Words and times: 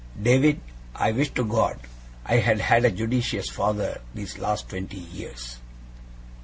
David, 0.19 0.59
I 0.95 1.11
wish 1.11 1.29
to 1.35 1.45
God 1.45 1.79
I 2.25 2.37
had 2.37 2.59
had 2.59 2.85
a 2.85 2.89
judicious 2.89 3.49
father 3.51 4.01
these 4.15 4.39
last 4.39 4.67
twenty 4.67 4.97
years! 4.97 5.59